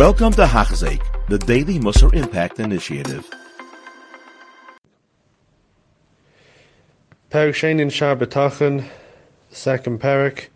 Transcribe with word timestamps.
Welcome 0.00 0.32
to 0.32 0.46
Hachzik, 0.46 1.02
the 1.28 1.36
Daily 1.36 1.78
Musar 1.78 2.14
Impact 2.14 2.58
Initiative. 2.58 3.28
Parak 7.30 7.52
Shein 7.52 7.92
Shar 7.92 8.16
B'tachon, 8.16 8.82
second 9.50 10.00
parak. 10.00 10.46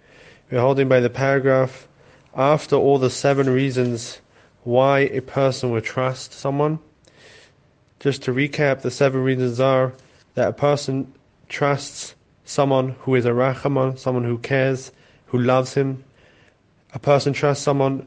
We're 0.51 0.62
holding 0.62 0.88
by 0.88 1.01
the 1.01 1.11
paragraph 1.11 1.87
after 2.35 2.77
all 2.77 2.96
the 2.99 3.11
seven 3.11 3.51
reasons 3.51 4.19
why 4.62 5.01
a 5.01 5.21
person 5.21 5.73
would 5.73 5.85
trust 5.85 6.33
someone. 6.33 6.79
Just 8.01 8.23
to 8.23 8.33
recap, 8.33 8.81
the 8.81 8.91
seven 8.91 9.23
reasons 9.23 9.61
are 9.61 9.93
that 10.37 10.49
a 10.49 10.55
person 10.55 11.13
trusts 11.51 12.15
someone 12.47 12.97
who 13.01 13.15
is 13.15 13.27
a 13.27 13.33
rachaman, 13.33 13.99
someone 13.99 14.25
who 14.25 14.39
cares, 14.39 14.91
who 15.27 15.39
loves 15.39 15.75
him. 15.75 16.03
A 16.95 16.99
person 16.99 17.35
trusts 17.35 17.63
someone 17.63 18.07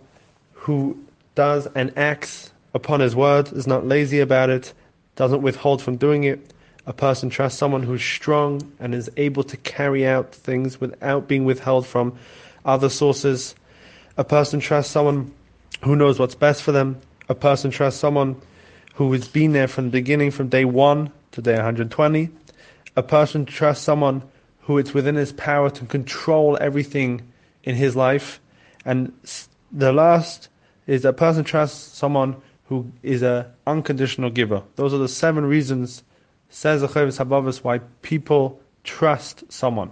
who 0.53 0.97
does 1.37 1.67
and 1.75 1.95
acts 1.95 2.51
upon 2.73 2.99
his 2.99 3.15
word, 3.15 3.53
is 3.53 3.67
not 3.67 3.85
lazy 3.85 4.19
about 4.19 4.49
it, 4.49 4.73
doesn't 5.15 5.43
withhold 5.43 5.81
from 5.81 5.95
doing 5.95 6.23
it. 6.23 6.51
A 6.87 6.93
person 6.93 7.29
trusts 7.29 7.59
someone 7.59 7.83
who's 7.83 8.01
strong 8.01 8.59
and 8.79 8.95
is 8.95 9.09
able 9.17 9.43
to 9.43 9.55
carry 9.57 10.05
out 10.05 10.33
things 10.33 10.81
without 10.81 11.27
being 11.27 11.45
withheld 11.45 11.85
from 11.85 12.17
other 12.65 12.89
sources. 12.89 13.53
A 14.17 14.23
person 14.23 14.59
trusts 14.59 14.91
someone 14.91 15.31
who 15.83 15.95
knows 15.95 16.17
what's 16.17 16.33
best 16.33 16.63
for 16.63 16.71
them. 16.71 16.99
A 17.29 17.35
person 17.35 17.69
trusts 17.69 17.99
someone 17.99 18.35
who 18.95 19.11
has 19.13 19.27
been 19.27 19.53
there 19.53 19.67
from 19.67 19.85
the 19.85 19.91
beginning, 19.91 20.31
from 20.31 20.49
day 20.49 20.65
one 20.65 21.11
to 21.33 21.41
day 21.41 21.53
120. 21.53 22.29
A 22.95 23.03
person 23.03 23.45
trusts 23.45 23.83
someone 23.83 24.23
who 24.61 24.79
it's 24.79 24.93
within 24.93 25.15
his 25.15 25.33
power 25.33 25.69
to 25.69 25.85
control 25.85 26.57
everything 26.59 27.21
in 27.63 27.75
his 27.75 27.95
life. 27.95 28.39
And 28.85 29.13
the 29.71 29.93
last 29.93 30.49
is 30.87 31.05
a 31.05 31.13
person 31.13 31.43
trusts 31.43 31.97
someone 31.97 32.35
who 32.65 32.91
is 33.03 33.21
an 33.21 33.45
unconditional 33.65 34.29
giver. 34.29 34.63
Those 34.75 34.93
are 34.93 34.97
the 34.97 35.07
seven 35.07 35.45
reasons, 35.45 36.03
says 36.49 36.81
the 36.81 36.87
Chovos 36.87 37.17
HaLevavos, 37.23 37.63
why 37.63 37.79
people 38.01 38.59
trust 38.83 39.43
someone. 39.51 39.91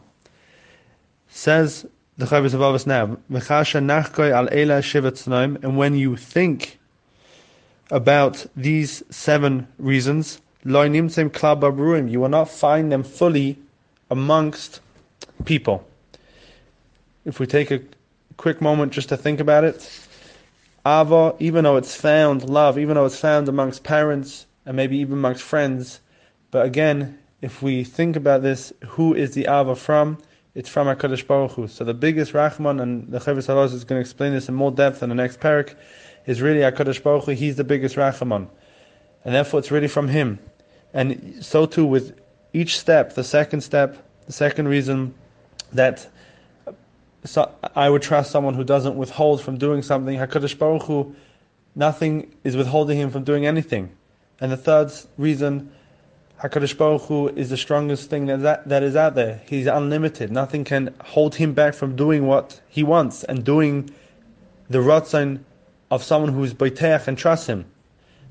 Says 1.29 1.85
the 2.17 2.25
Chovos 2.25 2.53
HaLevavos 2.53 2.87
now, 2.87 3.17
and 5.61 5.77
when 5.77 5.95
you 5.95 6.15
think 6.15 6.79
about 7.91 8.45
these 8.55 9.03
seven 9.09 9.67
reasons, 9.77 10.41
you 10.63 10.71
will 10.71 12.29
not 12.29 12.49
find 12.49 12.91
them 12.91 13.03
fully 13.03 13.59
amongst 14.09 14.79
people. 15.45 15.87
If 17.25 17.39
we 17.39 17.47
take 17.47 17.71
a 17.71 17.81
quick 18.37 18.61
moment 18.61 18.93
just 18.93 19.09
to 19.09 19.17
think 19.17 19.39
about 19.39 19.63
it, 19.63 20.07
Ava, 20.85 21.35
even 21.39 21.63
though 21.63 21.77
it's 21.77 21.95
found, 21.95 22.47
love, 22.47 22.77
even 22.77 22.95
though 22.95 23.05
it's 23.05 23.19
found 23.19 23.49
amongst 23.49 23.83
parents 23.83 24.45
and 24.65 24.77
maybe 24.77 24.97
even 24.97 25.13
amongst 25.13 25.41
friends, 25.41 25.99
but 26.51 26.65
again, 26.65 27.17
if 27.41 27.61
we 27.61 27.83
think 27.83 28.15
about 28.15 28.41
this, 28.43 28.71
who 28.85 29.13
is 29.13 29.33
the 29.33 29.47
Ava 29.47 29.75
from? 29.75 30.17
It's 30.53 30.69
from 30.69 30.87
HaKadosh 30.87 31.27
Baruch 31.27 31.51
Hu. 31.51 31.67
So 31.67 31.83
the 31.83 31.93
biggest 31.93 32.33
Rahman, 32.33 32.79
and 32.79 33.11
the 33.11 33.19
Chovos 33.19 33.73
is 33.73 33.83
going 33.83 33.97
to 33.97 34.01
explain 34.01 34.31
this 34.31 34.47
in 34.47 34.55
more 34.55 34.71
depth 34.71 35.03
in 35.03 35.09
the 35.09 35.15
next 35.15 35.39
parak, 35.39 35.75
is 36.25 36.41
really 36.41 36.59
HaKadosh 36.59 37.03
Baruch 37.03 37.25
Hu. 37.25 37.31
He's 37.31 37.57
the 37.57 37.63
biggest 37.63 37.97
Rahman. 37.97 38.47
And 39.25 39.35
therefore 39.35 39.59
it's 39.59 39.71
really 39.71 39.87
from 39.87 40.07
him. 40.07 40.39
And 40.93 41.43
so 41.43 41.65
too 41.65 41.85
with 41.85 42.17
each 42.53 42.79
step, 42.79 43.15
the 43.15 43.23
second 43.23 43.61
step, 43.61 43.97
the 44.27 44.33
second 44.33 44.67
reason 44.67 45.13
that 45.73 46.07
so 47.25 47.51
I 47.75 47.89
would 47.89 48.01
trust 48.01 48.31
someone 48.31 48.53
who 48.53 48.63
doesn't 48.63 48.95
withhold 48.95 49.41
from 49.41 49.57
doing 49.57 49.81
something. 49.81 50.17
Hakadosh 50.17 50.57
Baruch 50.57 50.83
Hu, 50.83 51.15
nothing 51.75 52.33
is 52.43 52.55
withholding 52.55 52.97
him 52.97 53.11
from 53.11 53.23
doing 53.23 53.45
anything. 53.45 53.91
And 54.39 54.51
the 54.51 54.57
third 54.57 54.91
reason, 55.17 55.71
Hakadosh 56.41 56.77
Baruch 56.77 57.01
Hu 57.03 57.27
is 57.29 57.49
the 57.49 57.57
strongest 57.57 58.09
thing 58.09 58.27
that 58.27 58.69
that 58.69 58.83
is 58.83 58.95
out 58.95 59.15
there. 59.15 59.41
He's 59.47 59.67
unlimited. 59.67 60.31
Nothing 60.31 60.63
can 60.63 60.93
hold 61.03 61.35
him 61.35 61.53
back 61.53 61.73
from 61.73 61.95
doing 61.95 62.27
what 62.27 62.59
he 62.69 62.83
wants 62.83 63.23
and 63.23 63.43
doing 63.43 63.89
the 64.69 64.79
ratzon 64.79 65.43
of 65.91 66.03
someone 66.03 66.33
who 66.33 66.43
is 66.43 66.53
boiteach 66.53 67.07
and 67.07 67.17
trusts 67.17 67.47
him. 67.47 67.65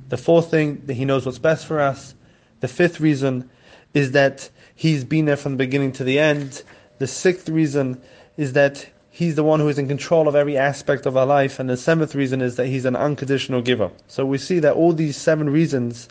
The 0.08 0.16
fourth 0.16 0.50
thing 0.50 0.82
that 0.86 0.94
he 0.94 1.04
knows 1.04 1.24
what's 1.24 1.38
best 1.38 1.66
for 1.66 1.80
us. 1.80 2.14
The 2.60 2.68
fifth 2.68 3.00
reason 3.00 3.50
is 3.94 4.12
that 4.12 4.48
he's 4.74 5.04
been 5.04 5.24
there 5.24 5.36
from 5.36 5.52
the 5.52 5.58
beginning 5.58 5.92
to 5.92 6.04
the 6.04 6.18
end. 6.18 6.62
The 6.98 7.06
sixth 7.06 7.48
reason 7.48 8.02
is 8.36 8.54
that 8.54 8.86
he's 9.10 9.36
the 9.36 9.44
one 9.44 9.60
who 9.60 9.68
is 9.68 9.78
in 9.78 9.86
control 9.86 10.26
of 10.26 10.34
every 10.34 10.56
aspect 10.56 11.06
of 11.06 11.16
our 11.16 11.26
life. 11.26 11.60
And 11.60 11.70
the 11.70 11.76
seventh 11.76 12.14
reason 12.14 12.42
is 12.42 12.56
that 12.56 12.66
he's 12.66 12.84
an 12.84 12.96
unconditional 12.96 13.62
giver. 13.62 13.90
So 14.08 14.26
we 14.26 14.38
see 14.38 14.58
that 14.60 14.74
all 14.74 14.92
these 14.92 15.16
seven 15.16 15.48
reasons 15.50 16.08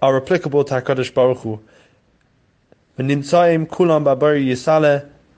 are 0.00 0.16
applicable 0.16 0.64
to 0.64 0.74
HaKadosh 0.80 1.12
Baruch 1.12 1.38
Hu. 1.38 1.60
kulam 2.98 4.06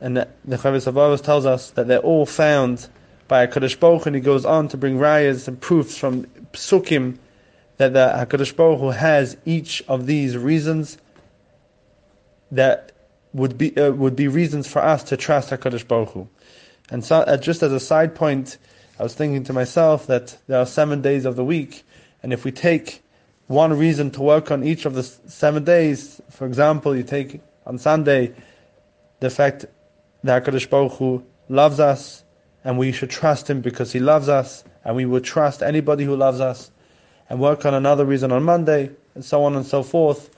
and 0.01 0.17
the 0.17 0.57
Chovos 0.57 1.23
tells 1.23 1.47
us 1.47 1.71
that 1.71 1.87
they're 1.89 1.99
all 1.99 2.27
found 2.27 2.89
by 3.29 3.47
HaKadosh 3.47 3.79
Baruch 3.81 4.03
Hu, 4.03 4.09
and 4.09 4.17
he 4.17 4.21
goes 4.21 4.45
on 4.45 4.69
to 4.69 4.77
bring 4.77 4.99
rayas 4.99 5.49
and 5.49 5.61
proofs 5.61 5.97
from 5.97 6.27
psukim 6.53 7.19
that 7.79 7.93
the 7.93 8.07
HaKadosh 8.07 8.55
Baruch 8.55 8.79
Hu 8.79 8.91
has 8.91 9.37
each 9.45 9.83
of 9.89 10.07
these 10.07 10.37
reasons 10.37 10.99
that 12.53 12.92
would 13.35 13.57
be 13.57 13.77
uh, 13.77 13.93
would 13.93 14.17
be 14.17 14.29
reasons 14.29 14.67
for 14.67 14.81
us 14.83 15.03
to 15.05 15.17
trust 15.17 15.51
Hakadosh 15.51 15.87
Baruch 15.87 16.11
Hu. 16.11 16.29
And 16.91 17.05
so, 17.05 17.17
uh, 17.17 17.37
just 17.37 17.63
as 17.63 17.73
a 17.73 17.81
side 17.81 18.15
point, 18.15 18.59
I 18.99 19.03
was 19.03 19.15
thinking 19.15 19.45
to 19.45 19.53
myself 19.53 20.07
that 20.07 20.37
there 20.47 20.59
are 20.59 20.67
seven 20.67 21.01
days 21.01 21.25
of 21.25 21.37
the 21.37 21.45
week, 21.45 21.85
and 22.23 22.33
if 22.33 22.45
we 22.45 22.53
take 22.53 23.03
one 23.47 23.77
reason 23.77 24.11
to 24.13 24.23
work 24.23 24.51
on 24.51 24.63
each 24.63 24.85
of 24.85 24.95
the 24.95 25.03
seven 25.03 25.65
days, 25.65 26.21
for 26.31 26.47
example, 26.47 26.95
you 26.95 27.03
take 27.03 27.41
on 27.67 27.79
Sunday 27.79 28.35
the 29.21 29.31
fact 29.31 29.67
that 30.25 30.45
Hakadosh 30.45 30.69
Baruch 30.69 30.93
Hu 30.93 31.25
loves 31.49 31.81
us, 31.81 32.25
and 32.65 32.79
we 32.79 32.93
should 32.93 33.11
trust 33.11 33.49
Him 33.49 33.61
because 33.61 33.93
He 33.93 34.01
loves 34.01 34.29
us, 34.29 34.65
and 34.85 34.95
we 34.97 35.07
would 35.07 35.25
trust 35.25 35.63
anybody 35.63 36.05
who 36.05 36.17
loves 36.17 36.41
us, 36.41 36.71
and 37.31 37.41
work 37.41 37.65
on 37.65 37.73
another 37.73 38.05
reason 38.05 38.31
on 38.33 38.43
Monday, 38.43 38.91
and 39.15 39.25
so 39.25 39.45
on 39.45 39.57
and 39.57 39.65
so 39.65 39.83
forth. 39.83 40.29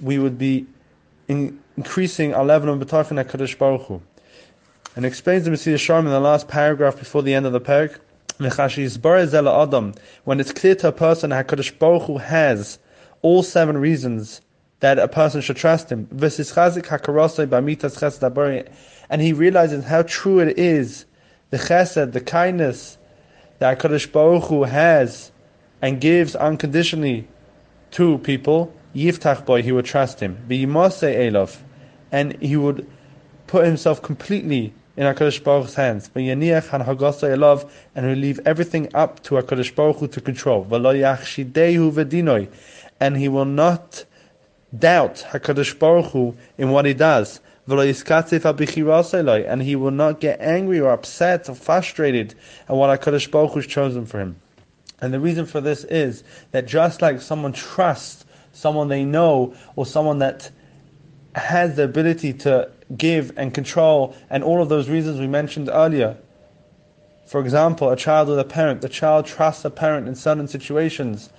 We 0.00 0.18
would 0.18 0.36
be 0.36 0.66
in, 1.28 1.58
increasing 1.76 2.34
our 2.34 2.44
level 2.44 2.72
of 2.72 2.80
betachon 2.80 3.18
at 3.18 3.28
Kadosh 3.28 3.58
Baruch 3.58 3.82
Hu. 3.82 4.02
And 4.96 5.04
explains 5.04 5.44
the 5.44 5.50
Messiah 5.50 5.74
Sharm 5.74 6.00
in 6.00 6.10
the 6.10 6.20
last 6.20 6.46
paragraph 6.46 6.98
before 6.98 7.22
the 7.22 7.34
end 7.34 7.46
of 7.46 7.52
the 7.52 7.60
parak. 7.60 7.98
When 10.24 10.40
it's 10.40 10.52
clear 10.52 10.74
to 10.74 10.88
a 10.88 10.92
person 10.92 11.30
that 11.30 11.46
Hakadosh 11.46 11.78
Baruch 11.78 12.02
Hu 12.02 12.18
has 12.18 12.78
all 13.22 13.44
seven 13.44 13.78
reasons 13.78 14.40
that 14.80 14.98
a 14.98 15.06
person 15.06 15.40
should 15.40 15.56
trust 15.56 15.90
him, 15.90 16.08
and 16.10 16.20
he 19.22 19.32
realizes 19.32 19.84
how 19.84 20.02
true 20.02 20.40
it 20.40 20.58
is, 20.58 21.04
the 21.50 21.56
chesed, 21.56 22.12
the 22.12 22.20
kindness 22.20 22.98
that 23.60 23.78
Hakadosh 23.78 24.10
Baruch 24.10 24.44
Hu 24.44 24.64
has 24.64 25.30
and 25.80 26.00
gives 26.00 26.34
unconditionally 26.34 27.28
to 27.92 28.18
people, 28.18 28.74
Yiftach 28.94 29.44
boy, 29.44 29.62
he 29.62 29.72
would 29.72 29.84
trust 29.84 30.20
him. 30.20 30.38
B'yimase 30.48 31.14
Elov, 31.14 31.56
and 32.12 32.40
he 32.40 32.56
would 32.56 32.86
put 33.46 33.66
himself 33.66 34.00
completely 34.02 34.72
in 34.96 35.04
HaKadosh 35.04 35.42
Baruch's 35.42 35.74
hands. 35.74 36.08
B'yaniach 36.08 36.68
han 36.68 36.82
hagasa 36.82 37.36
Elov, 37.36 37.68
and 37.94 38.06
he 38.08 38.14
leave 38.14 38.40
everything 38.46 38.94
up 38.94 39.20
to 39.24 39.34
HaKadosh 39.34 39.74
Baruch 39.74 39.96
Hu 39.96 40.08
to 40.08 40.20
control. 40.20 40.64
V'dinoi, 40.64 42.48
and 43.00 43.16
he 43.16 43.28
will 43.28 43.44
not 43.44 44.04
doubt 44.78 45.24
HaKadosh 45.30 45.78
Baruch 45.78 46.12
Hu 46.12 46.36
in 46.58 46.70
what 46.70 46.84
he 46.84 46.94
does. 46.94 47.40
And 47.66 47.80
he 49.62 49.74
will 49.74 49.90
not 49.90 50.20
get 50.20 50.40
angry 50.40 50.80
or 50.80 50.90
upset 50.92 51.48
or 51.48 51.54
frustrated 51.54 52.34
at 52.68 52.76
what 52.76 53.00
HaKadosh 53.00 53.30
Baruch 53.30 53.52
Hu 53.52 53.56
has 53.56 53.66
chosen 53.66 54.04
for 54.06 54.20
him. 54.20 54.36
And 55.00 55.12
the 55.12 55.20
reason 55.20 55.46
for 55.46 55.60
this 55.60 55.84
is 55.84 56.22
that 56.52 56.66
just 56.66 57.02
like 57.02 57.20
someone 57.20 57.52
trusts 57.52 58.23
someone 58.54 58.88
they 58.88 59.04
know, 59.04 59.54
or 59.76 59.84
someone 59.84 60.20
that 60.20 60.50
has 61.34 61.76
the 61.76 61.84
ability 61.84 62.32
to 62.32 62.70
give 62.96 63.32
and 63.36 63.52
control, 63.52 64.16
and 64.30 64.42
all 64.42 64.62
of 64.62 64.68
those 64.68 64.88
reasons 64.88 65.20
we 65.20 65.26
mentioned 65.26 65.68
earlier. 65.70 66.16
For 67.26 67.40
example, 67.40 67.90
a 67.90 67.96
child 67.96 68.28
with 68.28 68.38
a 68.38 68.44
parent, 68.44 68.80
the 68.80 68.88
child 68.88 69.26
trusts 69.26 69.64
a 69.64 69.70
parent 69.70 70.08
in 70.08 70.14
certain 70.14 70.46
situations. 70.46 71.30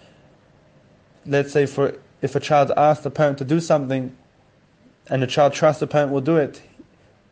Let's 1.25 1.51
say 1.51 1.65
for 1.65 1.95
if 2.21 2.35
a 2.35 2.39
child 2.39 2.71
asks 2.75 3.03
the 3.03 3.11
parent 3.11 3.37
to 3.39 3.45
do 3.45 3.59
something 3.59 4.15
and 5.07 5.21
the 5.21 5.27
child 5.27 5.53
trusts 5.53 5.79
the 5.79 5.87
parent 5.87 6.11
will 6.11 6.21
do 6.21 6.37
it, 6.37 6.61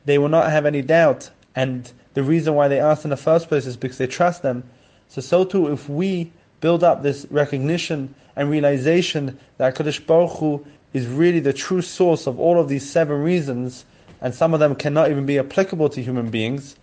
they 0.06 0.18
will 0.18 0.30
not 0.30 0.52
have 0.52 0.66
any 0.66 0.82
doubt. 0.82 1.30
And 1.56 1.92
the 2.14 2.24
reason 2.24 2.54
why 2.54 2.68
they 2.68 2.80
ask 2.80 3.04
in 3.04 3.10
the 3.10 3.18
first 3.18 3.48
place 3.48 3.66
is 3.66 3.76
because 3.76 3.98
they 3.98 4.08
trust 4.08 4.44
them. 4.44 4.64
So 5.08 5.22
so 5.22 5.44
too 5.44 5.72
if 5.72 5.90
we 5.90 6.32
build 6.64 6.82
up 6.82 7.04
this 7.04 7.28
recognition 7.30 8.16
and 8.38 8.50
realization 8.50 9.38
that 9.58 9.76
Kadosh 9.76 10.04
Baruch 10.08 10.38
Hu 10.38 10.66
is 10.94 11.06
really 11.06 11.42
the 11.42 11.52
true 11.52 11.82
source 11.82 12.26
of 12.26 12.40
all 12.40 12.58
of 12.58 12.70
these 12.70 12.90
seven 12.90 13.22
reasons, 13.22 13.84
and 14.22 14.34
some 14.34 14.54
of 14.54 14.62
them 14.62 14.74
cannot 14.74 15.12
even 15.12 15.26
be 15.26 15.38
applicable 15.38 15.90
to 15.90 16.02
human 16.02 16.30
beings, 16.30 16.78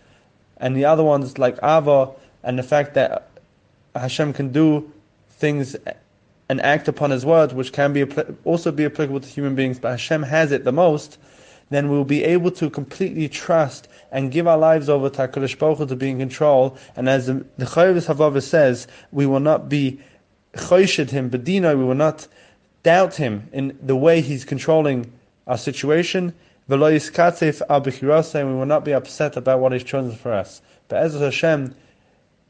and 0.57 0.75
the 0.75 0.85
other 0.85 1.03
ones 1.03 1.39
like 1.39 1.57
Ava 1.63 2.11
and 2.43 2.59
the 2.59 2.63
fact 2.63 2.93
that 2.93 3.31
Hashem 3.95 4.33
can 4.33 4.51
do 4.51 4.91
things 5.29 5.75
and 6.47 6.61
act 6.61 6.87
upon 6.87 7.09
His 7.09 7.25
word, 7.25 7.51
which 7.51 7.73
can 7.73 7.91
be 7.91 8.03
also 8.43 8.71
be 8.71 8.85
applicable 8.85 9.21
to 9.21 9.27
human 9.27 9.55
beings, 9.55 9.79
but 9.79 9.89
Hashem 9.89 10.21
has 10.21 10.51
it 10.51 10.63
the 10.63 10.71
most, 10.71 11.17
then 11.71 11.89
we'll 11.89 12.03
be 12.03 12.23
able 12.23 12.51
to 12.51 12.69
completely 12.69 13.27
trust 13.27 13.87
and 14.11 14.31
give 14.31 14.45
our 14.45 14.57
lives 14.57 14.89
over 14.89 15.09
to 15.09 15.27
HaKadosh 15.27 15.57
Baruch 15.57 15.77
Hu 15.79 15.85
to 15.87 15.95
be 15.95 16.09
in 16.09 16.19
control. 16.19 16.77
And 16.97 17.09
as 17.09 17.27
the, 17.27 17.45
the 17.57 17.65
Chayyvis 17.65 18.13
Havava 18.13 18.43
says, 18.43 18.87
we 19.11 19.25
will 19.25 19.39
not 19.39 19.69
be 19.69 19.99
choshid 20.53 21.09
him, 21.09 21.31
bedino, 21.31 21.77
we 21.77 21.85
will 21.85 21.95
not 21.95 22.27
doubt 22.83 23.15
him 23.15 23.49
in 23.53 23.79
the 23.81 23.95
way 23.95 24.19
he's 24.19 24.43
controlling 24.43 25.11
our 25.47 25.57
situation. 25.57 26.33
And 26.67 26.81
we 26.81 26.87
will 26.87 28.65
not 28.65 28.85
be 28.85 28.93
upset 28.93 29.37
about 29.37 29.59
what 29.59 29.71
he's 29.71 29.83
chosen 29.83 30.15
for 30.15 30.33
us. 30.33 30.61
But 30.89 31.03
as 31.03 31.13
Hashem, 31.13 31.73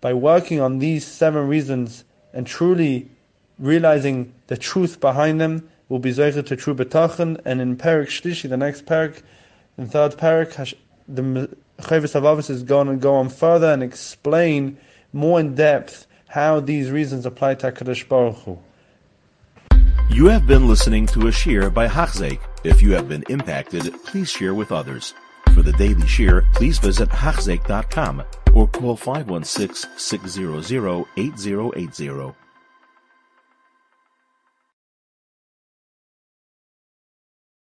by 0.01 0.13
working 0.13 0.59
on 0.59 0.79
these 0.79 1.05
seven 1.05 1.47
reasons 1.47 2.03
and 2.33 2.47
truly 2.47 3.07
realizing 3.59 4.33
the 4.47 4.57
truth 4.57 4.99
behind 4.99 5.39
them, 5.39 5.69
will 5.91 5.99
be 5.99 6.11
zeicher 6.11 6.43
to 6.45 6.55
true 6.55 6.73
betachon. 6.73 7.39
And 7.43 7.59
in 7.59 7.75
Perik 7.75 8.07
Shlishi, 8.07 8.49
the 8.49 8.55
next 8.55 8.85
Perik, 8.85 9.21
in 9.77 9.87
third 9.87 10.13
Perik, 10.13 10.73
the 11.07 11.21
Chovos 11.81 12.13
HaLevavos 12.13 12.49
is 12.49 12.63
going 12.63 12.87
to 12.87 12.95
go 12.95 13.15
on 13.15 13.27
further 13.27 13.67
and 13.67 13.83
explain 13.83 14.77
more 15.11 15.39
in 15.41 15.53
depth 15.53 16.07
how 16.29 16.61
these 16.61 16.89
reasons 16.89 17.25
apply 17.25 17.55
to 17.55 17.71
HaKadosh 17.71 18.07
Baruch 18.07 18.37
Hu. 18.37 18.57
You 20.09 20.27
have 20.27 20.47
been 20.47 20.65
listening 20.65 21.07
to 21.07 21.27
a 21.27 21.31
shear 21.31 21.69
by 21.69 21.87
Hachzeik. 21.87 22.39
If 22.63 22.81
you 22.81 22.93
have 22.93 23.09
been 23.09 23.23
impacted, 23.27 23.93
please 24.05 24.29
share 24.29 24.53
with 24.53 24.71
others. 24.71 25.13
For 25.53 25.61
the 25.61 25.73
daily 25.73 26.07
shear, 26.07 26.45
please 26.53 26.79
visit 26.79 27.09
Hachzeik.com 27.09 28.23
or 28.53 28.67
call 28.69 28.95
516 28.95 29.91
600 29.97 31.05
8080. 31.17 32.35